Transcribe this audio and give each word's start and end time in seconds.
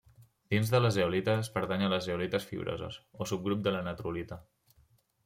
Dins 0.53 0.69
de 0.75 0.79
les 0.85 0.93
zeolites 0.95 1.51
pertany 1.57 1.85
a 1.87 1.89
les 1.93 2.07
zeolites 2.07 2.47
fibroses, 2.53 2.97
o 3.21 3.29
subgrup 3.33 3.63
de 3.69 3.75
la 3.77 3.83
natrolita. 3.89 4.39